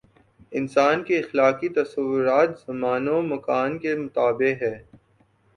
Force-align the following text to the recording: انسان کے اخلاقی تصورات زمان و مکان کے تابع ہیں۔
انسان 0.51 1.03
کے 1.03 1.19
اخلاقی 1.19 1.69
تصورات 1.69 2.59
زمان 2.59 3.07
و 3.07 3.21
مکان 3.23 3.77
کے 3.79 3.95
تابع 4.13 4.51
ہیں۔ 4.61 4.77